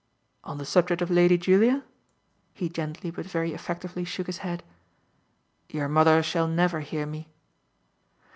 "On 0.43 0.57
the 0.57 0.65
subject 0.65 1.03
of 1.03 1.11
Lady 1.11 1.37
Julia?" 1.37 1.83
He 2.55 2.69
gently, 2.69 3.11
but 3.11 3.27
very 3.27 3.53
effectively, 3.53 4.03
shook 4.03 4.25
his 4.25 4.39
head. 4.39 4.63
"Your 5.69 5.87
mother 5.87 6.23
shall 6.23 6.47
never 6.47 6.79
hear 6.79 7.05
me." 7.05 7.29